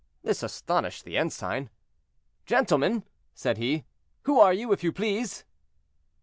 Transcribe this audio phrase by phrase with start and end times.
[0.23, 1.69] This astonished the ensign.
[2.47, 3.03] "Gentlemen,"
[3.35, 3.85] said he,
[4.23, 5.43] "who are you, if you please?"